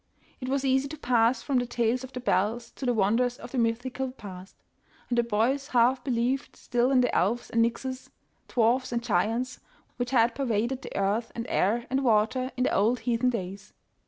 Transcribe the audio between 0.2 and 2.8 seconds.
It was easy to pass from the tales of the bells